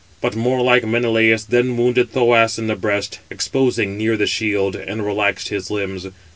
[0.19, 5.49] But warlike Menelaus then wounded Thoas in the breast, exposed near the shield, and relaxed
[5.49, 6.07] his limbs.